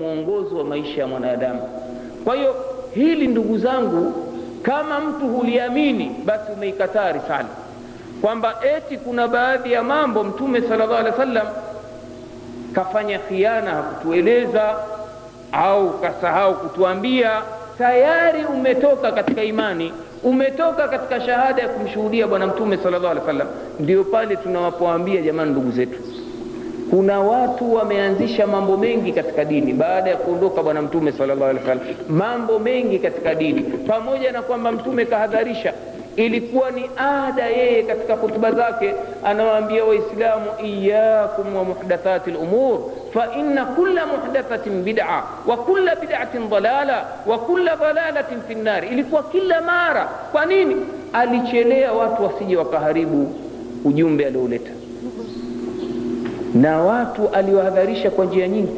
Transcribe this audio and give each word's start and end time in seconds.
mwongozo 0.00 0.56
wa 0.58 0.64
maisha 0.64 1.00
ya 1.00 1.06
mwanadamu. 1.06 1.60
Kwa 2.24 2.36
hiyo 2.36 2.54
hili, 2.94 3.26
ndugu 3.26 3.58
zangu, 3.58 4.12
kama 4.62 5.00
mtu 5.00 5.28
huliamini, 5.28 6.16
basi 6.24 6.52
umeikataa 6.52 7.12
risala, 7.12 7.46
kwamba 8.22 8.54
eti 8.76 8.96
kuna 8.98 9.28
baadhi 9.28 9.72
ya 9.72 9.82
mambo 9.82 10.24
Mtume 10.24 10.60
sallallahu 10.60 10.92
alaihi 10.94 11.10
wasallam 11.18 11.46
kafanya 12.74 13.18
khiana, 13.18 13.70
hakutueleza 13.70 14.74
au 15.52 15.90
kasahau 16.00 16.54
kutuambia, 16.54 17.30
tayari 17.78 18.44
umetoka 18.44 19.12
katika 19.12 19.42
imani, 19.44 19.92
umetoka 20.22 20.88
katika 20.88 21.20
shahada 21.20 21.62
ya 21.62 21.68
kumshuhudia 21.68 22.26
Bwana 22.26 22.46
Mtume 22.46 22.76
sallallahu 22.76 23.06
alaihi 23.10 23.20
wasallam. 23.26 23.48
Ndio 23.80 24.04
pale 24.04 24.36
tunawapoambia 24.36 25.22
jamani, 25.22 25.50
ndugu 25.50 25.70
zetu, 25.70 25.98
kuna 26.90 27.20
watu 27.20 27.74
wameanzisha 27.74 28.46
mambo 28.46 28.76
mengi 28.76 29.12
katika 29.12 29.44
dini 29.44 29.72
baada 29.72 30.10
ya 30.10 30.16
kuondoka 30.16 30.62
Bwana 30.62 30.82
Mtume 30.82 31.12
sallallahu 31.12 31.50
alaihi 31.50 31.68
wasallam, 31.68 31.94
mambo 32.08 32.58
mengi 32.58 32.98
katika 32.98 33.34
dini, 33.34 33.62
pamoja 33.62 34.32
na 34.32 34.42
kwamba 34.42 34.72
Mtume 34.72 35.04
kahadharisha 35.04 35.72
ilikuwa 36.16 36.70
ni 36.70 36.90
ada 36.96 37.46
yeye 37.46 37.82
katika 37.82 38.14
hutuba 38.14 38.52
zake 38.52 38.94
anawaambia 39.24 39.84
Waislamu, 39.84 40.46
iyakum 40.64 41.56
wa 41.56 41.64
muhdathati 41.64 42.30
lumur 42.30 42.78
fa 43.14 43.28
inna 43.38 43.64
kulla 43.64 44.06
muhdathatin 44.06 44.82
bid'a 44.82 45.22
wa 45.46 45.56
kulla 45.56 45.94
bid'atin 45.96 46.50
dalala 46.50 47.04
wa 47.26 47.38
kulla 47.38 47.76
dalalatin 47.76 48.38
fi 48.48 48.54
nnari. 48.54 48.88
Ilikuwa 48.88 49.22
kila 49.22 49.60
mara. 49.62 50.04
Kwa 50.32 50.46
nini? 50.46 50.76
Alichelea 51.12 51.92
watu 51.92 52.22
wasije 52.24 52.56
wakaharibu 52.56 53.34
ujumbe 53.84 54.26
alioleta, 54.26 54.70
na 56.54 56.78
watu 56.82 57.28
aliwahadharisha 57.28 58.10
kwa 58.10 58.24
njia 58.24 58.48
nyingi. 58.48 58.72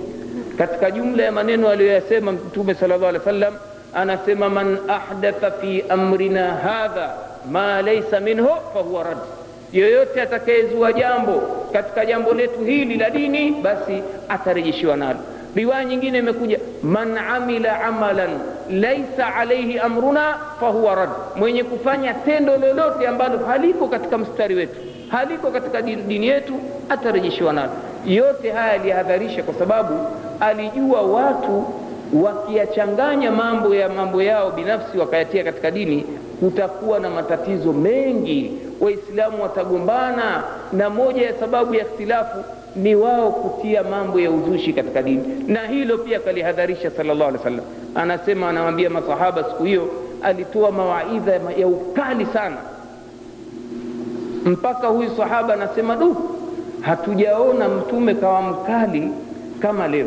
Katika 0.58 0.90
jumla 0.90 1.22
ya 1.22 1.32
maneno 1.32 1.68
aliyoyasema 1.68 2.32
Mtume 2.32 2.74
sallallahu 2.74 3.06
alaihi 3.08 3.18
wasallam 3.18 3.54
anasema 3.94 4.48
man 4.48 4.78
ahdatha 4.88 5.50
fi 5.50 5.84
amrina 5.88 6.54
hadha 6.54 7.10
ma 7.50 7.82
laysa 7.82 8.20
minhu 8.20 8.48
fahuwa 8.74 9.02
rad, 9.04 9.18
yoyote 9.72 10.22
atakayezua 10.22 10.92
jambo 10.92 11.42
katika 11.72 12.06
jambo 12.06 12.32
letu 12.34 12.60
hili 12.64 12.96
la 12.96 13.10
dini, 13.10 13.50
basi 13.50 14.02
atarejeshiwa 14.28 14.96
nalo. 14.96 15.18
Riwaya 15.54 15.84
nyingine 15.84 16.18
imekuja 16.18 16.58
man 16.82 17.18
amila 17.18 17.84
amalan 17.84 18.30
laisa 18.70 19.34
alaihi 19.34 19.78
amruna 19.78 20.34
fahuwa 20.60 20.94
rad, 20.94 21.10
mwenye 21.36 21.64
kufanya 21.64 22.14
tendo 22.14 22.56
lolote 22.56 23.06
ambalo 23.06 23.38
haliko 23.38 23.88
katika 23.88 24.18
mstari 24.18 24.54
wetu, 24.54 24.76
haliko 25.12 25.50
katika 25.50 25.82
dini 25.82 26.26
yetu, 26.26 26.54
atarejeshiwa 26.88 27.52
nalo. 27.52 27.72
Yote 28.06 28.50
haya 28.50 28.72
aliyahadharisha 28.72 29.42
kwa 29.42 29.54
sababu 29.54 29.94
alijua 30.40 31.02
watu 31.02 31.64
wakiyachanganya 32.12 33.30
mambo 33.30 33.74
ya 33.74 33.88
mambo 33.88 34.22
yao 34.22 34.50
binafsi 34.50 34.98
wakayatia 34.98 35.44
katika 35.44 35.70
dini, 35.70 36.06
kutakuwa 36.40 37.00
na 37.00 37.10
matatizo 37.10 37.72
mengi. 37.72 38.52
Waislamu 38.80 39.42
watagombana, 39.42 40.42
na 40.72 40.90
moja 40.90 41.22
ya 41.26 41.34
sababu 41.40 41.74
ya 41.74 41.80
ikhtilafu 41.82 42.44
ni 42.76 42.94
wao 42.94 43.32
kutia 43.32 43.82
mambo 43.82 44.20
ya 44.20 44.30
uzushi 44.30 44.72
katika 44.72 45.02
dini, 45.02 45.44
na 45.46 45.66
hilo 45.66 45.98
pia 45.98 46.20
kalihadharisha 46.20 46.90
sallallahu 46.90 47.28
alaihi 47.28 47.38
wasallam. 47.38 47.64
Anasema, 47.94 48.48
anawaambia 48.48 48.90
masahaba 48.90 49.44
siku 49.44 49.64
hiyo, 49.64 49.88
alitoa 50.22 50.72
mawaidha 50.72 51.32
ya 51.56 51.66
ukali 51.66 52.26
sana, 52.26 52.56
mpaka 54.44 54.86
huyu 54.86 55.10
sahaba 55.16 55.54
anasema, 55.54 55.96
du, 55.96 56.16
hatujaona 56.80 57.68
mtume 57.68 58.14
kawa 58.14 58.42
mkali 58.42 59.10
kama 59.60 59.88
leo. 59.88 60.06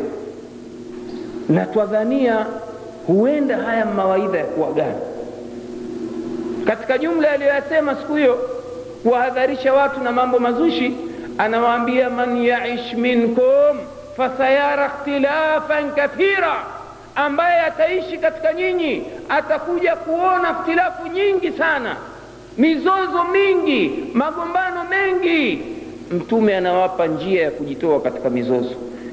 Na 1.48 1.66
twadhania 1.66 2.46
huenda 3.06 3.56
haya 3.56 3.84
mawaidha 3.86 4.38
ya 4.38 4.44
kuagana. 4.44 4.94
Katika 6.66 6.98
jumla 6.98 7.30
aliyoyasema 7.30 7.94
siku 7.94 8.14
hiyo 8.16 8.38
kuwahadharisha 9.02 9.72
watu 9.74 10.00
na 10.00 10.12
mambo 10.12 10.38
mazushi, 10.38 10.96
anawaambia 11.38 12.10
man 12.10 12.36
yaish 12.44 12.94
minkum 12.94 13.78
fasayara 14.16 14.86
ikhtilafan 14.86 15.90
kathira, 15.94 16.56
ambaye 17.14 17.60
ataishi 17.60 18.18
katika 18.18 18.52
nyinyi 18.52 19.02
atakuja 19.28 19.96
kuona 19.96 20.50
ikhtilafu 20.50 21.06
nyingi 21.06 21.52
sana, 21.52 21.96
mizozo 22.58 23.24
mingi, 23.32 24.04
magombano 24.14 24.84
mengi. 24.84 25.58
Mtume 26.10 26.56
anawapa 26.56 27.06
njia 27.06 27.42
ya 27.42 27.50
kujitoa 27.50 28.00
katika 28.00 28.30
mizozo 28.30 28.70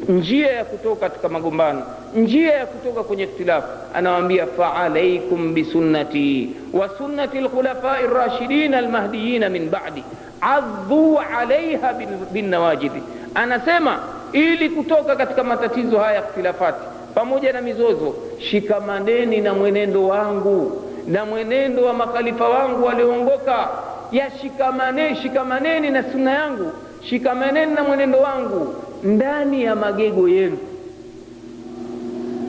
njia 0.10 0.52
ya 0.52 0.66
kutoka 0.66 1.10
katika 1.10 1.30
magombano, 1.30 1.82
njia 2.16 2.52
ya 2.54 2.66
kutoka 2.66 3.04
kwenye 3.04 3.24
ikhtilafu. 3.24 3.68
Anawaambia 3.94 4.48
faalaikum 4.48 5.54
bisunnati 5.54 6.50
wa 6.74 6.90
sunnati 6.98 7.38
lkhulafai 7.42 8.08
rashidin 8.08 8.74
almahdiyina 8.74 9.50
min 9.50 9.70
ba'di 9.70 10.04
adhu 10.42 11.20
alaiha 11.38 11.94
binnawajidhi. 12.32 13.02
Anasema 13.36 14.00
ili 14.34 14.70
kutoka 14.70 15.16
katika 15.16 15.44
matatizo 15.44 16.00
haya 16.00 16.14
ya 16.16 16.20
ikhtilafati 16.28 16.80
pamoja 17.16 17.54
na 17.54 17.62
mizozo, 17.62 18.16
shikamaneni 18.40 19.42
na 19.42 19.54
mwenendo 19.54 20.08
wangu 20.08 20.82
na 21.08 21.26
mwenendo 21.26 21.84
wa 21.86 21.94
makhalifa 21.94 22.50
wangu 22.50 22.86
walioongoka, 22.86 23.70
yashikamane 24.12 25.16
shikamaneni, 25.16 25.90
na 25.90 26.04
sunna 26.12 26.32
yangu, 26.32 26.72
shikamaneni 27.10 27.74
na 27.74 27.84
mwenendo 27.84 28.20
wangu 28.20 28.76
ndani 29.04 29.64
ya 29.64 29.76
magego 29.76 30.30
yenu. 30.30 30.58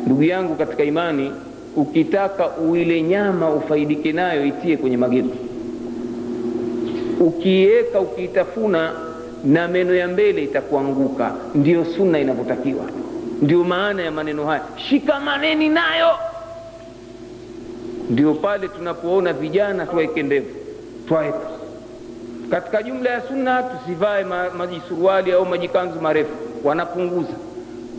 Ndugu 0.07 0.23
yangu 0.23 0.55
katika 0.55 0.85
imani, 0.85 1.33
ukitaka 1.77 2.49
uile 2.49 3.03
nyama 3.03 3.51
ufaidike 3.51 4.13
nayo, 4.13 4.45
itie 4.47 4.77
kwenye 4.77 4.97
magego. 4.97 5.31
Ukiiweka 7.21 8.01
ukiitafuna, 8.01 8.93
na 9.45 9.69
meno 9.69 9.95
ya 9.95 10.09
mbele 10.09 10.43
itakuanguka. 10.45 11.35
Ndiyo 11.55 11.85
sunna 11.85 12.19
inavyotakiwa, 12.19 12.85
ndio 13.43 13.65
maana 13.65 14.03
ya 14.03 14.11
maneno 14.11 14.47
haya, 14.47 14.63
shikamaneni 14.77 15.69
nayo. 15.69 16.09
Ndio 18.15 18.35
pale 18.35 18.69
tunapoona 18.69 19.33
vijana 19.33 19.87
tuwaeke 19.87 20.23
ndevu, 20.23 20.47
twaeka 21.09 21.39
katika 22.51 22.83
jumla 22.83 23.11
ya 23.11 23.21
sunna 23.21 23.63
tusivae 23.63 24.25
majisuruali 24.59 25.33
au 25.33 25.47
majikanzu 25.47 26.01
marefu, 26.01 26.31
wanapunguza. 26.65 27.33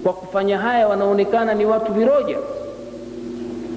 Kwa 0.03 0.13
kufanya 0.13 0.57
haya, 0.59 0.87
wanaonekana 0.87 1.53
ni 1.53 1.65
watu 1.65 1.93
viroja. 1.93 2.37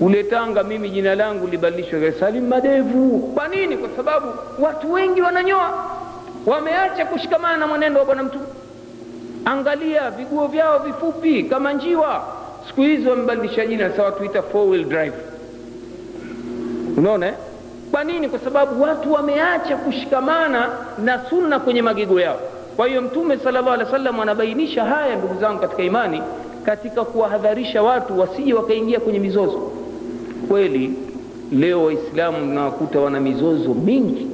Ule 0.01 0.23
Tanga, 0.25 0.63
mimi 0.63 0.91
jina 0.91 1.15
langu 1.15 1.47
libadilishwe 1.47 2.13
Salim 2.13 2.49
Madevu. 2.49 3.19
Kwa 3.35 3.49
nini? 3.49 3.77
Kwa 3.77 3.89
sababu 3.97 4.27
watu 4.59 4.93
wengi 4.93 5.21
wananyoa, 5.23 5.85
wameacha 6.47 7.07
kushikamana 7.07 7.57
na 7.57 7.67
mwenendo 7.67 8.01
wa 8.01 8.07
Bwana 8.07 8.23
Mtume. 8.23 8.45
Angalia 9.45 10.11
viguo 10.11 10.47
vyao 10.47 10.79
vifupi 10.79 11.43
kama 11.45 11.73
njiwa, 11.73 12.23
siku 12.69 12.81
hizi 12.83 13.09
wamebadilisha 13.09 13.67
jina, 13.67 13.91
sawa 13.97 14.13
tuita 14.13 14.43
four 14.43 14.69
wheel 14.69 14.85
drive. 14.85 15.15
Unaona 16.99 17.27
eh? 17.27 17.35
Kwa 17.91 18.05
nini? 18.05 18.29
Kwa 18.29 18.39
sababu 18.39 18.83
watu 18.83 19.13
wameacha 19.13 19.77
kushikamana 19.77 20.69
na 21.05 21.21
sunna 21.31 21.61
kwenye 21.61 21.83
magego 21.83 22.21
yao. 22.21 22.41
Kwa 22.77 22.87
hiyo 22.89 23.03
Mtume 23.03 23.37
sallallahu 23.39 23.71
alaihi 23.75 23.85
wasallam 23.93 24.21
anabainisha 24.21 24.85
haya, 24.85 25.17
ndugu 25.17 25.41
zangu 25.41 25.61
katika 25.61 25.83
imani, 25.83 26.23
katika 26.65 27.05
kuwahadharisha 27.05 27.83
watu 27.83 28.21
wasije 28.21 28.55
wakaingia 28.55 29.01
kwenye 29.01 29.19
mizozo. 29.19 29.73
Kweli 30.49 30.93
leo 31.53 31.85
Waislamu 31.85 32.55
nawakuta 32.55 33.01
wana 33.01 33.21
mizozo 33.21 33.75
mingi. 33.75 34.27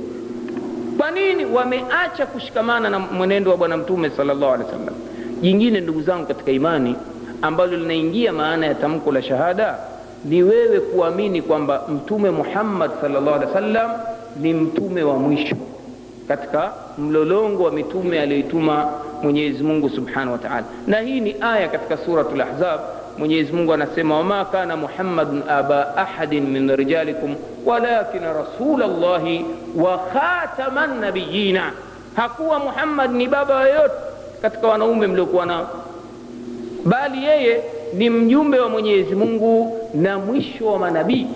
Kwa 0.99 1.11
nini? 1.11 1.45
Wameacha 1.45 2.27
kushikamana 2.27 2.91
na 2.91 2.99
mwenendo 2.99 3.51
wa 3.51 3.57
Bwana 3.57 3.77
Mtume 3.77 4.11
sallallahu 4.11 4.53
alaihi 4.55 4.73
wasallam. 4.73 4.95
Jingine 5.41 5.81
ndugu 5.81 6.03
zangu 6.03 6.27
katika 6.27 6.51
imani, 6.51 6.97
ambalo 7.43 7.77
linaingia 7.77 8.33
maana 8.33 8.67
ya 8.67 8.75
tamko 8.75 9.13
la 9.13 9.23
shahada 9.23 9.79
ni 10.25 10.43
wewe 10.43 10.81
kuamini 10.81 11.43
kwamba 11.43 11.83
Mtume 11.89 12.31
Muhammad 12.31 12.91
sallallahu 13.01 13.35
alaihi 13.37 13.47
wasallam 13.55 13.91
ni 14.41 14.55
mtume 14.55 15.03
wa 15.03 15.15
mwisho 15.19 15.57
katika 16.29 16.73
mlolongo 16.99 17.63
wa 17.65 17.71
mitume 17.73 18.21
aliyoituma 18.21 18.89
Mwenyezi 19.23 19.63
Mungu 19.63 19.91
subhanahu 19.91 20.33
wa 20.33 20.39
ta'ala, 20.39 20.65
na 20.87 21.01
hii 21.01 21.21
ni 21.21 21.37
aya 21.41 21.69
katika 21.69 21.97
suratul 21.97 22.41
Ahzab. 22.41 22.81
Mwenyezi 23.19 23.53
Mungu 23.53 23.73
anasema 23.73 24.17
wama 24.17 24.45
kana 24.45 24.77
Muhammadun 24.77 25.43
aba 25.49 25.97
ahadin 25.97 26.43
min 26.47 26.77
rijalikum 26.77 27.35
walakin 27.67 28.21
rasulallahi 28.23 29.45
wa 29.77 29.99
khataman 29.99 31.01
nabiyina, 31.01 31.73
hakuwa 32.17 32.59
Muhammad 32.59 33.11
ni 33.13 33.29
baba 33.29 33.69
yoyote 33.69 33.95
katika 34.43 34.67
wanaume 34.69 35.07
mliokuwa 35.07 35.47
nao, 35.47 35.69
bali 36.85 37.25
yeye 37.25 37.63
ni 37.95 38.11
mjumbe 38.11 38.59
wa 38.61 38.69
Mwenyezi 38.69 39.15
Mungu 39.15 39.79
na 39.95 40.19
mwisho 40.19 40.67
wa 40.67 40.79
manabii. 40.79 41.27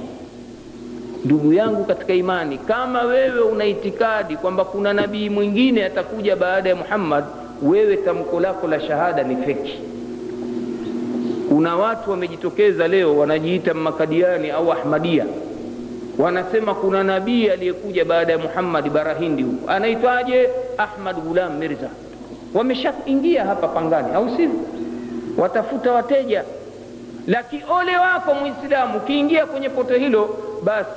Ndugu 1.24 1.52
yangu 1.52 1.84
katika 1.84 2.14
imani, 2.14 2.58
kama 2.58 3.02
wewe 3.02 3.40
una 3.40 3.64
itikadi 3.64 4.36
kwamba 4.36 4.64
kuna 4.64 4.92
nabii 4.92 5.28
mwingine 5.30 5.84
atakuja 5.84 6.36
baada 6.36 6.68
ya 6.68 6.76
Muhammad, 6.76 7.24
wewe 7.62 7.96
tamko 7.96 8.40
lako 8.40 8.68
la 8.68 8.80
shahada 8.80 9.22
ni 9.22 9.36
feki. 9.36 9.78
kuna 11.48 11.76
watu 11.76 12.10
wamejitokeza 12.10 12.88
leo 12.88 13.16
wanajiita 13.18 13.74
makadiani 13.74 14.50
au 14.50 14.72
ahmadia. 14.72 15.26
Wanasema 16.18 16.74
kuna 16.74 17.04
nabii 17.04 17.48
aliyekuja 17.48 18.04
baada 18.04 18.32
ya 18.32 18.38
muhammadi 18.38 18.90
barahindi 18.90 19.42
huko. 19.42 19.70
Anaitwaje? 19.70 20.48
Ahmad 20.78 21.16
gulam 21.16 21.58
mirza. 21.58 21.88
Wameshaingia 22.54 23.44
hapa 23.44 23.68
pangani 23.68 24.14
au 24.14 24.28
sivyo? 24.36 24.60
Watafuta 25.38 25.92
wateja 25.92 26.44
lakini 27.28 27.62
ole 27.70 27.96
wako 27.96 28.34
mwislamu 28.34 28.96
ukiingia 28.98 29.46
kwenye 29.46 29.68
poto 29.68 29.94
hilo 29.94 30.36
basi 30.64 30.90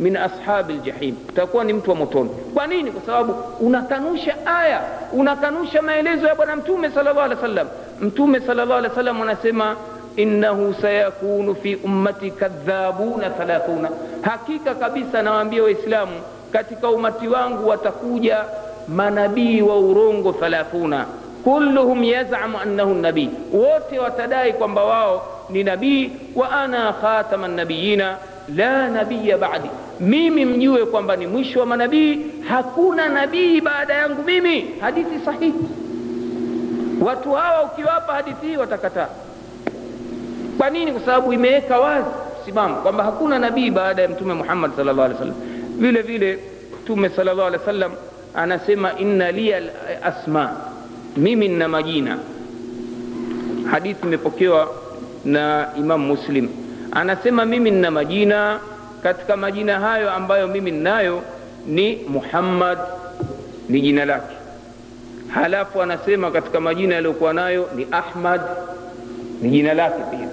min 0.00 0.16
ashabi 0.16 0.72
ljahim 0.74 1.16
utakuwa 1.28 1.64
ni 1.64 1.72
mtu 1.72 1.90
wa 1.90 1.96
motoni 1.96 2.30
kwa 2.54 2.66
nini 2.66 2.90
kwa 2.90 3.02
sababu 3.02 3.32
unakanusha 3.60 4.34
aya 4.46 4.80
unakanusha 5.12 5.82
maelezo 5.82 6.26
ya 6.26 6.34
bwana 6.34 6.56
mtume 6.56 6.90
sal 6.90 7.04
llah 7.04 7.24
alih 7.24 7.36
wa 7.36 7.42
sallam 7.42 7.66
mtume 8.00 8.40
sal 8.40 8.56
llah 8.56 8.78
alih 8.78 8.90
wa 8.90 8.96
sallam 8.96 9.22
anasema 9.22 9.76
innahu 10.16 10.74
sayakunu 10.80 11.54
fi 11.54 11.74
ummati 11.76 12.30
kadhabuna 12.30 13.30
thalathuna 13.30 13.90
hakika 14.22 14.74
kabisa 14.74 15.22
nawaambia 15.22 15.62
waislamu 15.62 16.12
katika 16.52 16.90
umati 16.90 17.28
wangu 17.28 17.68
watakuja 17.68 18.44
manabii 18.88 19.62
wa 19.62 19.78
urongo 19.78 20.32
thalathuna 20.32 21.06
kulluhum 21.44 22.04
yazamu 22.04 22.58
annahu 22.58 22.94
nabii 22.94 23.30
wote 23.52 23.98
watadai 23.98 24.52
kwamba 24.52 24.84
wao 24.84 25.26
ni 25.50 25.64
nabii 25.64 26.10
wa 26.36 26.50
ana 26.50 26.92
khatama 26.92 27.48
nabiyina 27.48 28.16
la 28.56 28.88
nabiya 28.88 29.38
badi 29.38 29.70
mimi 30.00 30.44
mjue 30.44 30.86
kwamba 30.86 31.16
ni 31.16 31.26
mwisho 31.26 31.60
wa 31.60 31.66
manabii 31.66 32.18
hakuna 32.48 33.08
nabii 33.08 33.60
baada 33.60 33.94
yangu 33.94 34.22
mimi 34.22 34.64
hadithi 34.80 35.18
sahihi 35.24 35.54
watu 37.00 37.32
hawa 37.32 37.62
ukiwapa 37.62 38.12
hadithi 38.12 38.46
hii 38.46 38.56
watakataa 38.56 39.08
kwa 40.58 40.70
nini 40.70 40.92
kwa 40.92 41.00
sababu 41.00 41.32
imeweka 41.32 41.80
wazi 41.80 42.06
simama 42.44 42.74
kwamba 42.74 43.04
hakuna 43.04 43.38
nabii 43.38 43.70
baada 43.70 44.02
ya 44.02 44.08
mtume 44.08 44.34
muhammad 44.34 44.76
sal 44.76 44.84
llah 44.84 45.04
alih 45.04 45.12
wasallam 45.16 45.36
vile 45.78 46.02
vile 46.02 46.38
mtume 46.82 47.08
sal 47.08 47.24
llah 47.24 47.46
alih 47.46 47.60
wasallam 47.60 47.92
anasema 48.34 48.98
inna 48.98 49.32
liya 49.32 49.62
asma 50.02 50.52
mimi 51.16 51.48
nina 51.48 51.68
majina. 51.68 52.18
Hadithi 53.70 54.06
imepokewa 54.06 54.68
na 55.24 55.68
imamu 55.78 56.06
muslim. 56.06 56.48
Anasema 56.92 57.44
mimi 57.44 57.70
nina 57.70 57.90
majina. 57.90 58.60
Katika 59.02 59.36
majina 59.36 59.80
hayo 59.80 60.10
ambayo 60.10 60.48
mimi 60.48 60.70
ninayo 60.70 61.22
ni 61.66 61.96
muhammad 62.08 62.78
ni 63.68 63.80
jina 63.80 64.04
lake. 64.04 64.36
Halafu 65.28 65.82
anasema 65.82 66.30
katika 66.30 66.60
majina 66.60 66.94
yaliyokuwa 66.94 67.32
nayo 67.34 67.68
ni 67.76 67.86
ahmad 67.90 68.40
ni 69.42 69.50
jina 69.50 69.74
lake 69.74 70.02
pia. 70.10 70.28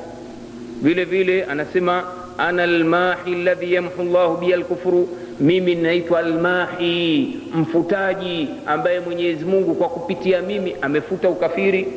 Vile 0.82 1.06
vile 1.06 1.44
anasema 1.44 2.04
ana 2.38 2.64
almahi 2.64 3.36
ladhi 3.44 3.74
yamhu 3.74 4.04
llahu 4.04 4.38
biya 4.38 4.58
lkufru 4.58 5.10
mimi 5.40 5.76
naitwa 5.76 6.20
almahi 6.20 7.38
mfutaji 7.56 8.48
ambaye 8.66 9.00
mwenyezi 9.00 9.46
mungu 9.46 9.76
kwa 9.76 9.90
kupitia 9.90 10.42
mimi 10.42 10.76
amefuta 10.82 11.30
ukafiri 11.30 11.88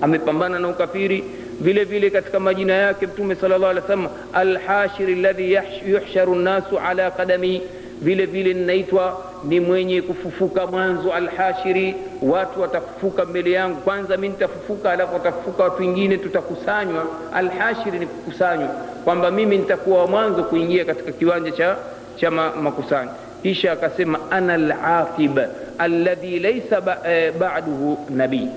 amepambana 0.00 0.58
na 0.58 0.68
ukafiri 0.68 1.24
vile 1.60 1.84
vile 1.84 2.10
katika 2.10 2.40
majina 2.40 2.72
yake 2.72 3.06
mtume 3.06 3.34
sala 3.34 3.58
llah 3.58 3.70
alih 3.70 3.82
wasallam 3.82 4.08
alhashiri 4.32 5.14
ladhi 5.14 5.58
yuhsharu 5.88 6.34
nnasu 6.34 6.78
ala 6.78 7.10
qadami 7.10 7.62
vile 8.00 8.26
vile 8.26 8.54
ninaitwa 8.54 9.31
ni 9.44 9.60
mwenye 9.60 10.02
kufufuka 10.02 10.66
mwanzo 10.66 11.12
alhashiri 11.12 11.94
watu 12.22 12.60
watafufuka 12.60 13.24
mbele 13.24 13.50
yangu. 13.50 13.76
Kwanza 13.80 14.16
mi 14.16 14.28
nitafufuka 14.28 14.90
alafu 14.92 15.14
watafufuka 15.14 15.62
watu 15.64 15.82
wengine 15.82 16.16
tutakusanywa. 16.16 17.04
Alhashiri 17.34 17.98
ni 17.98 18.06
kukusanywa 18.06 18.68
kwamba 19.04 19.30
mimi 19.30 19.58
nitakuwa 19.58 19.98
wa 20.00 20.06
mwanzo 20.06 20.44
kuingia 20.44 20.84
katika 20.84 21.12
kiwanja 21.12 21.50
cha, 21.50 21.76
cha 22.16 22.30
makusanyo. 22.30 23.10
Kisha 23.42 23.72
akasema 23.72 24.18
ana 24.30 24.54
alaqib 24.54 25.38
alladhi 25.78 26.38
laisa 26.38 26.80
ba, 26.80 26.98
eh, 27.08 27.32
baduhu 27.38 27.98
nabii 28.10 28.48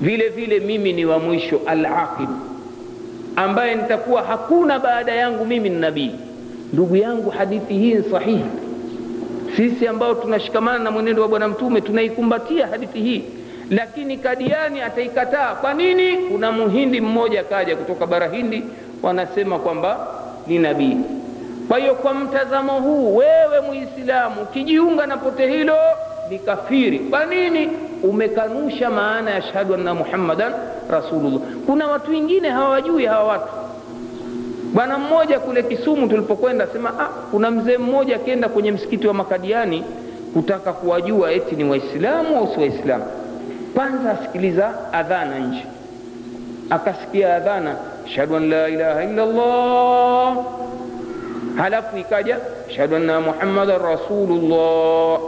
vile 0.00 0.28
vile 0.28 0.60
mimi 0.60 0.92
ni 0.92 1.04
wa 1.04 1.18
mwisho 1.18 1.60
alaqib 1.66 2.28
ambaye 3.36 3.74
nitakuwa 3.74 4.22
hakuna 4.22 4.78
baada 4.78 5.12
yangu 5.14 5.44
mimi 5.46 5.68
ni 5.68 5.76
nabii. 5.80 6.10
Ndugu 6.72 6.96
yangu 6.96 7.30
hadithi 7.30 7.74
hii 7.74 7.94
ni 7.94 8.02
sahihi 8.10 8.44
sisi 9.58 9.86
ambao 9.88 10.14
tunashikamana 10.14 10.78
na 10.78 10.90
mwenendo 10.90 11.22
wa 11.22 11.28
bwana 11.28 11.48
mtume 11.48 11.80
tunaikumbatia 11.80 12.66
hadithi 12.66 13.00
hii. 13.00 13.24
Lakini 13.70 14.16
kadiani 14.18 14.80
ataikataa. 14.80 15.54
Kwa 15.54 15.74
nini? 15.74 16.16
Kuna 16.16 16.52
muhindi 16.52 17.00
mmoja 17.00 17.44
kaja 17.44 17.76
kutoka 17.76 18.06
bara 18.06 18.28
hindi 18.28 18.62
wanasema 19.02 19.58
kwamba 19.58 20.06
ni 20.46 20.58
nabii. 20.58 20.96
Kwa 21.68 21.78
hiyo 21.78 21.94
kwa 21.94 22.14
mtazamo 22.14 22.72
huu 22.80 23.16
wewe 23.16 23.60
muislamu 23.66 24.42
ukijiunga 24.42 25.06
na 25.06 25.16
pote 25.16 25.48
hilo 25.50 25.76
ni 26.30 26.38
kafiri. 26.38 26.98
Kwa 26.98 27.24
nini? 27.26 27.68
Umekanusha 28.02 28.90
maana 28.90 29.30
ya 29.30 29.42
shahadu 29.42 29.74
anna 29.74 29.94
muhammadan 29.94 30.52
rasulullah. 30.90 31.40
Kuna 31.66 31.86
watu 31.86 32.10
wengine 32.10 32.48
hawajui 32.50 33.06
hawa 33.06 33.24
watu 33.24 33.57
bwana 34.78 34.98
mmoja 34.98 35.40
kule 35.40 35.62
kisumu 35.62 36.08
tulipokwenda 36.08 36.66
sema 36.66 37.00
ah, 37.00 37.04
kuna 37.30 37.50
mzee 37.50 37.78
mmoja 37.78 38.16
akienda 38.16 38.48
kwenye 38.48 38.72
msikiti 38.72 39.06
wa 39.06 39.14
makadiani 39.14 39.84
kutaka 40.34 40.72
kuwajua 40.72 41.32
eti 41.32 41.56
ni 41.56 41.64
waislamu 41.64 42.36
au 42.36 42.54
si 42.54 42.60
waislamu. 42.60 43.04
Kwanza 43.74 44.10
asikiliza 44.10 44.92
adhana 44.92 45.38
nje. 45.38 45.64
Akasikia 46.70 47.36
adhana 47.36 47.76
ashhadu 48.06 48.36
an 48.36 48.48
la 48.48 48.68
ilaha 48.68 49.04
illa 49.04 49.26
halafu 51.56 51.98
ikaja 51.98 52.36
ashhadu 52.70 52.96
anna 52.96 53.20
muhammadan 53.20 53.82
rasulullah. 53.82 55.20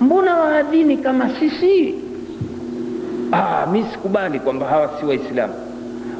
Mbona 0.00 0.36
waadhini 0.36 0.96
kama 0.96 1.30
sisi? 1.40 1.94
Ah, 3.32 3.66
mi 3.66 3.84
sikubali 3.92 4.40
kwamba 4.40 4.66
hawa 4.66 4.90
si 5.00 5.06
waislamu 5.06 5.69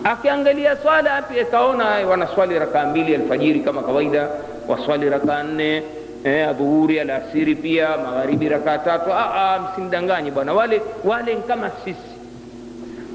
akiangalia 0.04 0.76
swala 0.76 1.14
api 1.16 1.40
akaona 1.40 1.84
wanaswali 1.84 2.58
rakaa 2.58 2.86
mbili 2.86 3.14
alfajiri 3.14 3.60
kama 3.60 3.82
kawaida 3.82 4.28
waswali 4.68 5.10
rakaa 5.10 5.42
nne 5.42 5.82
eh, 6.24 6.48
adhuhuri 6.48 7.00
alasiri 7.00 7.54
pia 7.54 7.88
magharibi 7.98 8.48
rakaa 8.48 8.78
tatu. 8.78 9.12
Ah, 9.12 9.34
ah, 9.34 9.60
msimdanganyi 9.60 10.30
bwana. 10.30 10.52
Wale 10.52 10.82
wale 11.04 11.36
kama 11.36 11.70
sisi. 11.84 12.10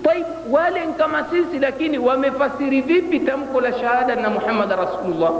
Taib 0.03 0.25
wale 0.51 0.81
kama 0.97 1.23
sisi 1.23 1.59
lakini 1.59 1.97
wamefasiri 1.97 2.81
vipi 2.81 3.19
tamko 3.19 3.61
la 3.61 3.73
shahada 3.79 4.15
na 4.15 4.29
muhammad 4.29 4.69
rasulullah? 4.71 5.31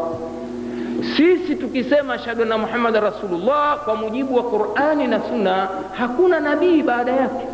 Sisi 1.17 1.55
tukisema 1.55 2.19
shahada 2.19 2.45
na 2.45 2.57
muhammad 2.57 2.95
rasulullah 2.95 3.77
kwa 3.83 3.95
mujibu 3.95 4.35
wa 4.35 4.43
qurani 4.43 5.07
na 5.07 5.19
sunna 5.29 5.67
hakuna 5.97 6.39
nabii 6.39 6.81
baada 6.83 7.11
yake. 7.11 7.45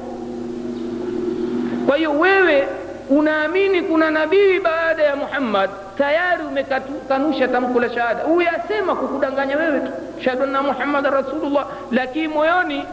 Kwa 1.88 1.98
hiyo 1.98 2.12
wewe 2.12 2.67
unaamini 3.11 3.81
kuna 3.81 4.11
nabii 4.11 4.59
baada 4.59 5.03
ya 5.03 5.15
muhammad? 5.15 5.69
Tayari 5.97 6.43
umekanusha 6.43 7.47
tamko 7.47 7.79
la 7.79 7.89
shahada. 7.89 8.25
Uyasema 8.25 8.95
kukudanganya 8.95 9.57
wewe 9.57 9.79
tu. 9.79 9.91
Shahadu 10.23 10.43
anna 10.43 10.61
muhammad 10.61 11.05
rasulullah. 11.05 11.65
Lakini 11.91 12.27
moyoni 12.27 12.85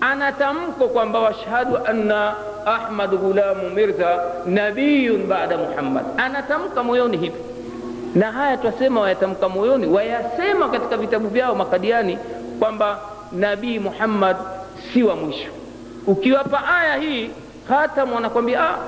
ana 0.00 0.32
tamko 0.32 0.88
kwamba 0.88 1.18
washhadu 1.20 1.76
anna 1.86 2.34
ahmad 2.66 3.10
ghulamu 3.10 3.70
mirza 3.70 4.20
nabiyun 4.46 5.26
baada 5.26 5.56
muhammad. 5.56 6.04
Anatamka 6.16 6.82
moyoni 6.82 7.16
hivi. 7.16 7.36
Na 8.14 8.32
haya 8.32 8.56
twasema 8.56 9.00
wayatamka 9.00 9.48
moyoni. 9.48 9.86
Wayasema 9.86 10.68
katika 10.68 10.96
vitabu 10.96 11.28
vyao 11.28 11.54
makadiani 11.54 12.18
kwamba 12.58 12.98
nabii 13.32 13.78
muhammad 13.78 14.36
si 14.92 15.02
wa 15.02 15.16
mwisho. 15.16 15.48
Ukiwapa 16.06 16.62
aya 16.80 16.96
hii 16.96 17.30
hatamu, 17.68 18.14
wanakwambia 18.14 18.60
ah, 18.70 18.78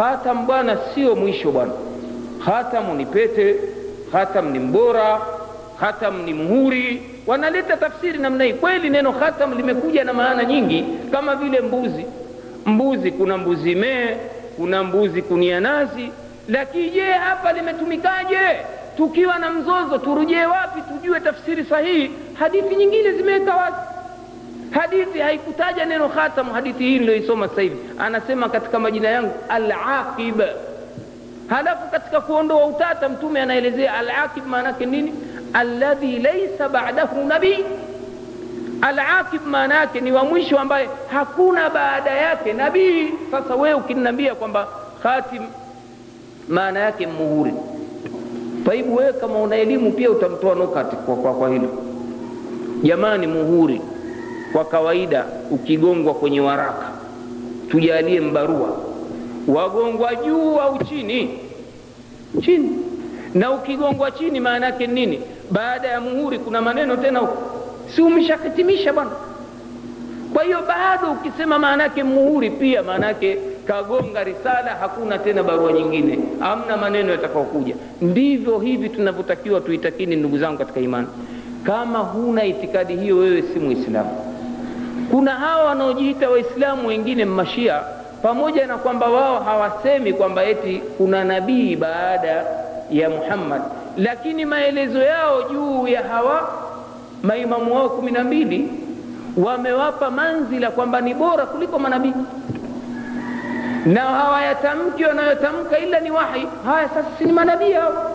khatam 0.00 0.46
bwana 0.46 0.76
sio 0.94 1.16
mwisho 1.16 1.50
bwana. 1.52 1.72
Khatam 2.44 2.96
ni 2.96 3.06
pete 3.06 3.56
khatam 4.12 4.50
ni 4.52 4.58
mbora 4.58 5.20
khatam 5.80 6.22
ni 6.24 6.34
muhuri. 6.34 7.02
Wanaleta 7.26 7.76
tafsiri 7.76 8.18
namna 8.18 8.44
hii. 8.44 8.52
Kweli 8.52 8.90
neno 8.90 9.12
khatam 9.12 9.52
limekuja 9.54 10.04
na 10.04 10.12
maana 10.12 10.44
nyingi 10.44 10.84
kama 11.12 11.36
vile 11.36 11.60
mbuzi. 11.60 12.06
Mbuzi 12.66 13.10
kuna 13.12 13.38
mbuzi 13.38 13.74
mee 13.74 14.16
kuna 14.56 14.84
mbuzi 14.84 15.22
kunia 15.22 15.60
nazi. 15.60 16.12
Lakini 16.48 16.90
je 16.90 17.12
hapa 17.12 17.52
limetumikaje? 17.52 18.38
Tukiwa 18.96 19.38
na 19.38 19.50
mzozo 19.50 19.98
turujie 19.98 20.46
wapi? 20.46 20.80
Tujue 20.82 21.20
tafsiri 21.20 21.64
sahihi. 21.64 22.10
Hadithi 22.34 22.76
nyingine 22.76 23.12
zimeweka 23.12 23.56
wazi 23.56 23.76
hadithi 24.70 25.18
haikutaja 25.18 25.84
neno 25.84 26.08
khatam 26.08 26.50
hadithi 26.50 26.84
hii 26.84 26.98
niliyoisoma 26.98 27.48
sasa 27.48 27.62
hivi. 27.62 27.76
Anasema 27.98 28.48
katika 28.48 28.78
majina 28.78 29.08
yangu 29.08 29.32
alaqib. 29.48 30.40
Halafu 31.48 31.90
katika 31.90 32.20
kuondoa 32.20 32.66
utata 32.66 33.08
mtume 33.08 33.40
anaelezea 33.40 33.94
alaqib 33.94 34.46
maanake 34.46 34.86
nini? 34.86 35.14
Alladhi 35.52 36.18
laisa 36.18 36.68
badahu 36.68 37.24
nabii 37.24 37.64
alaqib 38.82 39.46
maana 39.46 39.74
yake 39.74 40.00
ni 40.00 40.12
wa 40.12 40.24
mwisho 40.24 40.58
ambaye 40.58 40.88
hakuna 41.12 41.70
baada 41.70 42.10
yake 42.10 42.52
nabii. 42.52 43.08
Sasa 43.30 43.54
wewe 43.54 43.74
ukinambia 43.74 44.34
kwamba 44.34 44.68
khatim 45.02 45.42
maana 46.48 46.80
yake 46.80 47.06
muhuri. 47.06 47.54
Taibu 48.66 48.94
wewe 48.96 49.12
kama 49.12 49.38
una 49.38 49.56
elimu 49.56 49.92
pia 49.92 50.10
utamtoa 50.10 50.54
nokati 50.54 50.96
kwa, 50.96 51.16
kwa, 51.16 51.34
kwa 51.34 51.48
hilo. 51.48 51.68
Jamani 52.82 53.26
muhuri 53.26 53.80
kwa 54.52 54.64
kawaida 54.64 55.24
ukigongwa 55.50 56.14
kwenye 56.14 56.40
waraka 56.40 56.86
tujalie 57.70 58.20
mbarua 58.20 58.76
wagongwa 59.48 60.14
juu 60.14 60.56
au 60.60 60.84
chini? 60.84 61.38
Chini. 62.44 62.70
Na 63.34 63.50
ukigongwa 63.52 64.10
chini 64.10 64.40
maana 64.40 64.66
yake 64.66 64.86
nini? 64.86 65.20
Baada 65.50 65.88
ya 65.88 66.00
muhuri 66.00 66.38
kuna 66.38 66.62
maneno 66.62 66.96
tena 66.96 67.28
si 67.94 68.02
umeshahitimisha 68.02 68.92
bwana? 68.92 69.10
Kwa 70.34 70.44
hiyo 70.44 70.58
bado 70.68 71.12
ukisema 71.12 71.58
maana 71.58 71.82
yake 71.82 72.02
muhuri 72.04 72.50
pia 72.50 72.82
maana 72.82 73.06
yake 73.06 73.38
kagonga 73.66 74.24
risala 74.24 74.70
hakuna 74.80 75.18
tena 75.18 75.42
barua 75.42 75.72
nyingine. 75.72 76.18
Amna 76.40 76.76
maneno 76.76 77.10
yatakaokuja 77.12 77.74
ndivyo 78.00 78.58
hivi 78.58 78.88
tunavyotakiwa 78.88 79.60
tuitakini 79.60 80.16
ndugu 80.16 80.38
zangu 80.38 80.58
katika 80.58 80.80
imani. 80.80 81.06
Kama 81.64 81.98
huna 81.98 82.44
itikadi 82.44 82.96
hiyo 82.96 83.16
wewe 83.16 83.42
si 83.52 83.58
mwislamu 83.58 84.10
kuna 85.10 85.30
hawa 85.34 85.64
wanaojiita 85.64 86.30
waislamu 86.30 86.88
wengine 86.88 87.24
mmashia 87.24 87.80
pamoja 88.22 88.66
na 88.66 88.76
kwamba 88.78 89.06
wao 89.06 89.40
hawasemi 89.42 90.12
kwamba 90.12 90.44
eti 90.44 90.82
kuna 90.98 91.24
nabii 91.24 91.76
baada 91.76 92.44
ya 92.90 93.10
muhammad. 93.10 93.62
Lakini 93.96 94.44
maelezo 94.44 95.02
yao 95.02 95.42
juu 95.42 95.88
ya 95.88 96.02
hawa 96.08 96.48
maimamu 97.22 97.74
wao 97.76 97.88
kumi 97.88 98.10
na 98.10 98.24
mbili 98.24 98.68
wamewapa 99.36 100.10
manzila 100.10 100.70
kwamba 100.70 101.00
ni 101.00 101.14
bora 101.14 101.46
kuliko 101.46 101.78
manabii. 101.78 102.12
Na 103.86 104.00
hawayatamki 104.00 105.04
wanayotamka 105.04 105.78
ila 105.78 106.00
ni 106.00 106.10
wahi. 106.10 106.46
Haya 106.64 106.88
sasa 106.88 107.08
si 107.18 107.24
ni 107.24 107.32
manabii 107.32 107.72
hao? 107.72 108.10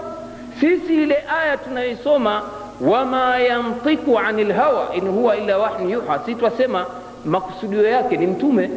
Sisi 0.60 1.04
ile 1.04 1.24
aya 1.44 1.58
tunayoisoma 1.58 2.42
wama 2.82 3.40
yantiku 3.40 4.20
ani 4.20 4.44
lhawa 4.44 4.96
in 4.96 5.08
huwa 5.08 5.38
illa 5.38 5.58
wahyun 5.58 5.90
yuha 5.90 6.20
si 6.26 6.36
twasema 6.36 6.86
makusudio 7.26 7.88
yake 7.88 8.18
ni 8.18 8.28
mtume 8.28 8.72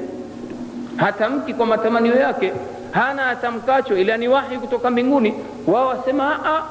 hatamki 0.96 1.54
kwa 1.54 1.66
matamanio 1.66 2.14
yake 2.14 2.52
hana 2.90 3.26
atamkacho 3.26 3.96
ila 3.98 4.16
ni 4.16 4.28
wahi 4.28 4.58
kutoka 4.58 4.90
mbinguni 4.90 5.34
wao 5.66 5.86
wasema 5.88 6.40
a 6.46 6.62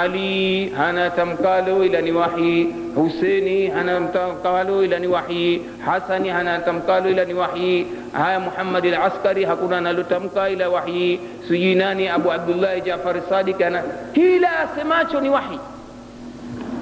ali 0.00 0.68
hana 0.68 1.10
tamkalo 1.10 1.84
ila 1.84 2.00
ni 2.00 2.12
wahi 2.12 2.74
huseni 2.94 3.66
hana 3.66 4.00
tamkalo 4.00 4.84
ila 4.84 4.98
ni 4.98 5.06
wahi 5.06 5.62
hasani 5.84 6.28
hana 6.28 6.58
tamkalo 6.58 7.10
ila 7.10 7.24
ni 7.24 7.34
wahi 7.34 7.86
haya 8.12 8.40
muhammad 8.40 8.86
alaskari 8.86 9.44
hakuna 9.44 9.78
analotamka 9.78 10.50
ila 10.50 10.68
wahi 10.68 11.20
sijui 11.48 11.74
nani 11.74 12.08
abu 12.08 12.32
abdullahi 12.32 12.80
jafari 12.80 13.22
sadik 13.28 13.62
ana 13.62 13.82
kila 14.14 14.58
asemacho 14.60 15.20
ni 15.20 15.28
wahi 15.28 15.58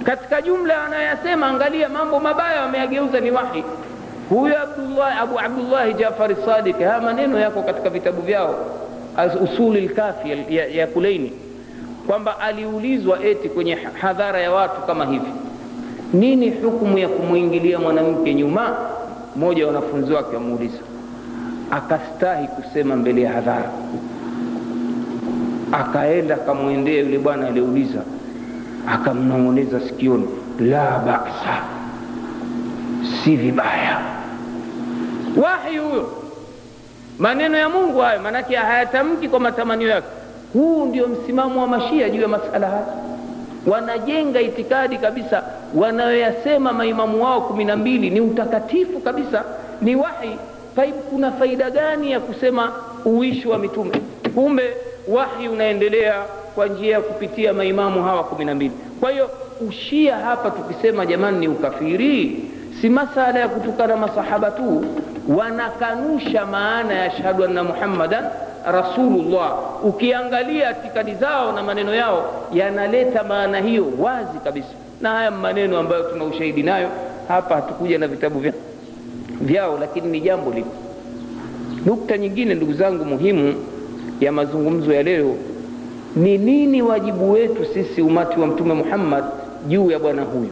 katika 0.07 0.43
jumla 0.43 0.85
anayoyasema 0.85 1.47
angalia 1.47 1.89
mambo 1.89 2.21
mabaya 2.21 2.61
wameyageuza 2.63 3.21
ni 3.21 3.31
wahi. 3.31 3.65
Huyo 4.29 4.55
abu 5.23 5.39
abdullahi 5.41 5.95
jafari 5.95 6.37
sadiki 6.47 6.83
haya 6.83 7.01
maneno 7.01 7.39
yako 7.39 7.63
katika 7.63 7.91
vitabu 7.91 8.23
vyao 8.23 8.55
usuli 9.45 9.81
lkafi 9.81 10.31
ya, 10.31 10.37
ya, 10.49 10.67
ya 10.67 10.87
kuleini 10.87 11.33
kwamba 12.07 12.41
aliulizwa 12.41 13.25
eti 13.25 13.49
kwenye 13.49 13.75
hadhara 13.75 14.41
ya 14.41 14.53
watu 14.53 14.81
kama 14.81 15.07
hivi 15.07 15.31
nini 16.13 16.51
hukumu 16.51 16.99
ya 16.99 17.09
kumwingilia 17.09 17.79
mwanamke 17.79 18.35
nyuma? 18.35 18.77
Mmoja 19.37 19.67
wa 19.67 19.73
wanafunzi 19.75 20.13
wake 20.13 20.37
wamuuliza. 20.37 20.79
Akastahi 21.71 22.49
kusema 22.49 22.97
mbele 22.97 23.23
ya 23.23 23.33
hadhara. 23.33 23.71
Akaenda 25.73 26.35
akamwendea 26.35 26.99
yule 27.01 27.19
bwana 27.19 27.47
aliyeuliza 27.47 28.03
akamnong'oneza 28.87 29.81
sikioni 29.81 30.29
la 30.61 30.99
basa 31.07 31.55
si 33.25 33.37
vibaya. 33.37 34.01
Wahi 35.37 35.79
huyo. 35.79 36.13
Maneno 37.19 37.59
ya 37.59 37.69
mungu 37.69 37.99
hayo 37.99 38.21
maanake 38.21 38.57
hayatamki 38.57 39.29
kwa 39.29 39.41
matamanio 39.41 39.89
yake. 39.89 40.07
Huu 40.53 40.85
ndio 40.87 41.09
msimamo 41.09 41.61
wa 41.61 41.67
mashia 41.67 42.11
juu 42.11 42.21
ya 42.23 42.29
masala 42.29 42.67
haya. 42.67 42.87
Wanajenga 43.67 44.41
itikadi 44.41 44.99
kabisa 44.99 45.43
wanayoyasema 45.75 46.73
maimamu 46.73 47.25
wao 47.25 47.41
kumi 47.41 47.65
na 47.65 47.77
mbili 47.77 48.11
ni 48.11 48.21
utakatifu 48.21 49.01
kabisa 49.01 49.45
ni 49.83 49.97
wahi. 49.97 50.37
Kuna 51.11 51.33
faida 51.33 51.71
gani 51.71 52.13
ya 52.13 52.21
kusema 52.21 52.73
uishi 53.05 53.49
wa 53.49 53.59
mitume? 53.59 54.01
Kumbe 54.35 54.77
wahi 55.09 55.49
unaendelea 55.49 56.15
kwa 56.57 56.67
njia 56.67 56.93
ya 56.93 57.01
kupitia 57.01 57.53
maimamu 57.53 58.03
hawa 58.05 58.25
kumi 58.25 58.45
na 58.45 58.55
mbili. 58.55 58.73
Kwa 59.01 59.11
hiyo 59.11 59.31
ushia 59.69 60.17
hapa 60.17 60.51
tukisema 60.51 61.07
jamani 61.07 61.39
ni 61.39 61.49
ukafiri 61.49 62.45
si 62.81 62.89
masala 62.89 63.41
ya 63.41 63.49
kutukana 63.49 63.97
masahaba 63.97 64.51
tu 64.51 64.85
wanakanusha 65.29 66.47
maana 66.47 66.95
ya 66.95 67.11
shahadu 67.11 67.45
anna 67.45 67.65
muhammadan 67.65 68.25
rasulullah. 68.73 69.55
Ukiangalia 69.85 70.71
itikadi 70.71 71.15
zao 71.15 71.53
na 71.53 71.63
maneno 71.63 71.95
yao 71.95 72.47
yanaleta 72.53 73.25
maana 73.25 73.59
hiyo 73.61 73.87
wazi 73.99 74.39
kabisa. 74.45 74.69
Na 75.01 75.11
haya 75.11 75.31
maneno 75.31 75.79
ambayo 75.79 76.03
tuna 76.03 76.25
ushahidi 76.25 76.63
nayo 76.63 76.89
hapa 77.29 77.55
hatukuja 77.55 77.99
na 77.99 78.09
vitabu 78.09 78.39
vya, 78.39 78.53
vyao 79.41 79.79
lakini 79.81 80.09
ni 80.09 80.21
jambo 80.21 80.51
lipo 80.51 80.71
nukta 81.87 82.19
nyingine 82.19 82.55
ndugu 82.55 82.73
zangu 82.73 83.05
muhimu 83.05 83.55
ya 84.21 84.33
mazungumzo 84.33 84.93
ya 84.93 85.03
leo 85.03 85.35
ni 86.17 86.39
nini 86.39 86.83
wajibu 86.83 87.33
wetu 87.33 87.65
sisi 87.75 88.03
umati 88.03 88.41
wa 88.41 88.47
mtume 88.47 88.75
muhammad 88.75 89.25
juu 89.69 89.91
ya 89.91 89.99
bwana 89.99 90.23
huyu? 90.23 90.51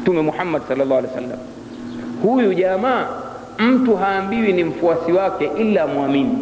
Mtume 0.00 0.22
muhammad 0.22 0.62
salllah 0.68 0.98
alih 0.98 1.10
wasallam. 1.10 1.38
Huyu 2.22 2.54
jamaa 2.54 3.06
mtu 3.58 3.96
haambiwi 3.96 4.52
ni 4.52 4.64
mfuasi 4.64 5.12
wake 5.12 5.50
ila 5.58 5.86
mwamini 5.86 6.38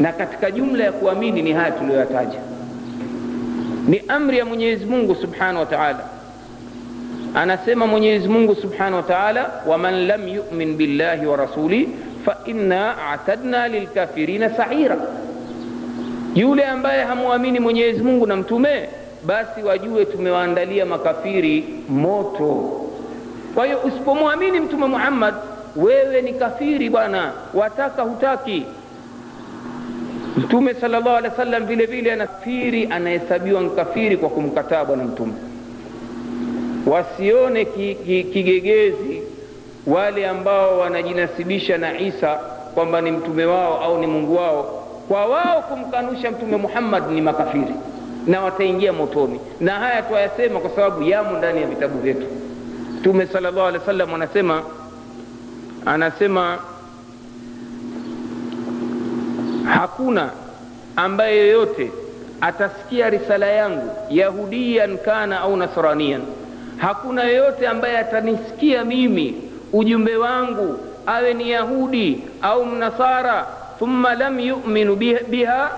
na 0.00 0.12
katika 0.12 0.50
jumla 0.50 0.84
ya 0.84 0.92
kuamini 0.92 1.42
ni 1.42 1.52
haya 1.52 1.70
tuliyoyataja. 1.70 2.38
Ni 3.88 4.02
amri 4.08 4.38
ya 4.38 4.44
mwenyezi 4.44 4.84
mungu 4.84 5.14
subhanahu 5.14 5.58
wa 5.58 5.66
taala. 5.66 6.00
Anasema 7.34 7.86
mwenyezi 7.86 8.28
mungu 8.28 8.54
subhanahu 8.54 8.96
wa 8.96 9.02
taala 9.02 9.50
waman 9.66 10.06
lam 10.06 10.28
yumin 10.28 10.76
billahi 10.76 11.26
wa 11.26 11.36
rasuli 11.36 11.88
fainna 12.24 13.08
atadna 13.12 13.68
lilkafirina 13.68 14.50
saira 14.56 14.96
yule 16.34 16.64
ambaye 16.64 17.04
hamwamini 17.04 17.60
mwenyezi 17.60 18.02
mungu 18.02 18.26
na 18.26 18.36
mtume 18.36 18.88
basi 19.26 19.62
wajue 19.62 20.04
tumewaandalia 20.04 20.86
makafiri 20.86 21.64
moto. 21.88 22.80
Kwa 23.54 23.64
hiyo 23.66 23.78
usipomwamini 23.84 24.60
mtume 24.60 24.86
muhammad 24.86 25.34
wewe 25.76 26.22
ni 26.22 26.32
kafiri 26.34 26.90
bwana 26.90 27.32
wataka 27.54 28.02
hutaki. 28.02 28.62
Mtume 30.36 30.74
salllah 30.74 31.16
alih 31.16 31.30
wa 31.30 31.36
sallam 31.36 31.66
vile 31.66 31.86
vile 31.86 32.12
anakafiri 32.12 32.86
anahesabiwa 32.90 33.60
nkafiri 33.60 34.16
kwa 34.16 34.28
kumkataa 34.28 34.84
bwana 34.84 35.04
mtume. 35.04 35.32
Wasione 36.86 37.64
ki, 37.64 37.94
ki, 38.06 38.24
kigegezi 38.24 39.22
wale 39.86 40.28
ambao 40.28 40.78
wanajinasibisha 40.78 41.78
na 41.78 41.98
isa 42.00 42.34
kwamba 42.74 43.00
ni 43.00 43.10
mtume 43.10 43.44
wao 43.44 43.80
au 43.82 43.98
ni 43.98 44.06
mungu 44.06 44.36
wao 44.36 44.83
kwa 45.08 45.26
wao 45.26 45.62
kumkanusha 45.62 46.30
mtume 46.30 46.56
muhammad 46.56 47.10
ni 47.10 47.20
makafiri 47.20 47.74
na 48.26 48.40
wataingia 48.40 48.92
motoni. 48.92 49.40
Na 49.60 49.72
haya 49.72 50.02
twayasema 50.02 50.60
kwa 50.60 50.70
sababu 50.70 51.02
yamo 51.02 51.38
ndani 51.38 51.60
ya 51.62 51.66
vitabu 51.66 51.98
vyetu. 51.98 52.26
Mtume 53.00 53.26
sal 53.26 53.42
llah 53.42 53.66
alehi 53.66 54.00
wa 54.02 54.14
anasema 54.14 54.62
anasema 55.86 56.58
hakuna 59.74 60.30
ambaye 60.96 61.36
yoyote 61.38 61.90
atasikia 62.40 63.10
risala 63.10 63.46
yangu 63.46 63.90
yahudiyan 64.10 64.98
kana 64.98 65.40
au 65.40 65.56
nasranian, 65.56 66.22
hakuna 66.76 67.24
yoyote 67.24 67.68
ambaye 67.68 67.98
atanisikia 67.98 68.84
mimi 68.84 69.34
ujumbe 69.72 70.16
wangu 70.16 70.78
awe 71.06 71.34
ni 71.34 71.50
yahudi 71.50 72.22
au 72.42 72.66
mnasara 72.66 73.46
thumma 73.78 74.14
lam 74.14 74.40
yuminu 74.40 74.96
biha 75.30 75.70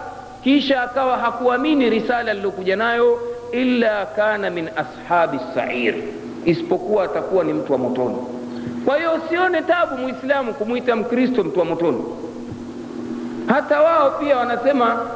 kisha 0.45 0.83
akawa 0.83 1.17
hakuamini 1.19 1.91
risala 1.91 2.31
alilokuja 2.31 2.77
nayo 2.77 3.21
illa 3.53 4.07
kana 4.07 4.51
min 4.51 4.69
ashabi 4.77 5.39
sair 5.55 5.95
isipokuwa 6.45 7.05
atakuwa 7.05 7.45
ni 7.45 7.53
mtu 7.53 7.73
wa 7.73 7.79
motoni. 7.79 8.17
Kwa 8.85 8.97
hiyo 8.97 9.11
usione 9.15 9.63
tabu 9.63 9.99
muislamu 9.99 10.55
kumwita 10.55 10.97
mkristo 10.97 11.45
mtu 11.45 11.59
wa 11.59 11.65
motoni. 11.65 12.05
Hata 13.47 13.81
wao 13.81 14.11
pia 14.11 14.37
wanasema 14.37 15.07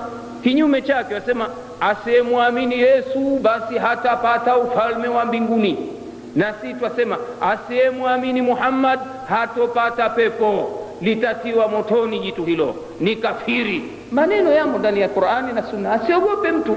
kinyume 0.43 0.83
chake 0.83 1.15
wasema 1.15 1.49
asiyemwamini 1.81 2.79
yesu 2.79 3.39
basi 3.43 3.79
hatapata 3.79 4.57
ufalme 4.57 5.09
wa 5.09 5.25
mbinguni. 5.25 5.79
Na 6.37 6.55
si 6.61 6.75
twasema 6.75 7.17
asiyemwamini 7.41 8.43
muhammad 8.43 9.01
hatopata 9.29 10.09
pepo 10.11 10.71
litatiwa 11.01 11.69
motoni 11.69 12.19
jitu 12.21 12.45
hilo. 12.45 12.75
Ni 13.01 13.17
kafiri 13.17 13.83
maneno 14.13 14.51
yamo 14.53 14.79
ndani 14.79 15.01
ya 15.01 15.09
qurani 15.09 15.53
na 15.53 15.63
sunna. 15.63 15.93
Asiogope 15.93 16.53
mtu. 16.53 16.77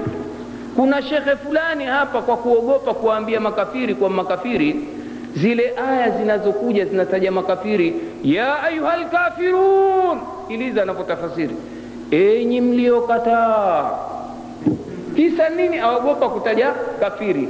Kuna 0.76 1.02
shekhe 1.02 1.36
fulani 1.36 1.84
hapa 1.84 2.22
kwa 2.22 2.36
kuogopa 2.36 2.94
kuwaambia 2.94 3.40
makafiri 3.40 3.94
kwa 3.94 4.10
makafiri. 4.10 4.76
Zile 5.36 5.74
aya 5.90 6.10
zinazokuja 6.10 6.84
zinataja 6.84 7.32
makafiri. 7.32 7.94
Ya 8.22 8.62
ayuha 8.62 8.96
lkafirun 8.96 10.18
iliza 10.48 10.82
anavyotafasiri 10.82 11.56
enyi 12.10 12.60
mliokataa. 12.60 13.90
Kisa 15.16 15.48
nini 15.48 15.78
aogopa 15.78 16.28
kutaja 16.28 16.72
kafiri? 17.00 17.48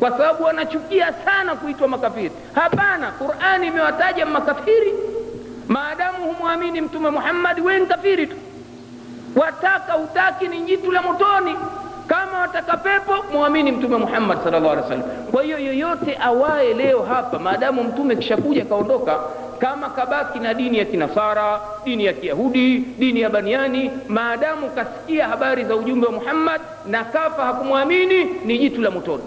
Kwa 0.00 0.10
sababu 0.10 0.44
wanachukia 0.44 1.12
sana 1.24 1.54
kuitwa 1.56 1.88
makafiri. 1.88 2.30
Hapana 2.54 3.10
qurani 3.10 3.66
imewataja 3.66 4.26
makafiri 4.26 4.94
maadamu 5.68 6.18
humwamini 6.32 6.80
mtume 6.80 7.10
muhammadi 7.10 7.60
we 7.60 7.78
ni 7.78 7.86
kafiri 7.86 8.26
tu. 8.26 8.36
Wataka 9.36 9.96
utaki 9.96 10.48
ni 10.48 10.60
jitu 10.60 10.92
la 10.92 11.02
motoni. 11.02 11.54
Kama 12.06 12.38
wataka 12.38 12.76
pepo 12.76 13.12
mwamini 13.32 13.72
mtume 13.72 13.96
muhammad 13.96 14.38
salllah 14.44 14.72
alih 14.72 14.82
wasallam. 14.84 15.08
Kwa 15.32 15.42
hiyo 15.42 15.58
yoyote 15.58 16.18
awaye 16.22 16.74
leo 16.74 17.02
hapa 17.02 17.38
maadamu 17.38 17.84
mtume 17.84 18.16
kishakuja 18.16 18.64
kaondoka 18.64 19.18
kama 19.58 19.90
kabaki 19.90 20.38
na 20.38 20.54
dini 20.54 20.78
ya 20.78 20.84
kinasara 20.84 21.60
dini 21.84 22.04
ya 22.04 22.12
kiyahudi 22.12 22.78
dini 22.78 23.20
ya 23.20 23.30
baniani 23.30 23.90
maadamu 24.08 24.70
kasikia 24.70 25.28
habari 25.28 25.64
za 25.64 25.76
ujumbe 25.76 26.06
wa 26.06 26.12
muhammad 26.12 26.60
na 26.86 27.04
kafa 27.04 27.44
hakumwamini 27.44 28.24
ni 28.24 28.58
jitu 28.58 28.80
la 28.80 28.90
motoni. 28.90 29.22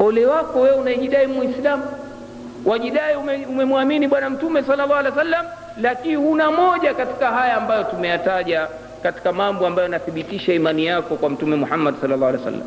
Ole 0.00 0.26
wako 0.26 0.60
wewe 0.60 0.76
unayejidai 0.76 1.26
muislamu 1.26 1.82
wajidai 2.68 3.16
umemwamini 3.48 3.98
ume 4.06 4.08
bwana 4.08 4.30
mtume 4.30 4.62
salllah 4.62 4.98
alih 4.98 5.10
wa 5.16 5.22
sallam 5.24 5.46
lakini 5.80 6.14
huna 6.14 6.50
moja 6.50 6.94
katika 6.94 7.30
haya 7.30 7.56
ambayo 7.56 7.84
tumeyataja 7.84 8.68
katika 9.02 9.32
mambo 9.32 9.66
ambayo 9.66 9.82
yanathibitisha 9.88 10.54
imani 10.54 10.86
yako 10.86 11.16
kwa 11.16 11.30
mtume 11.30 11.56
muhammad 11.56 11.94
alih 12.04 12.22
wa 12.22 12.38
sallam 12.38 12.62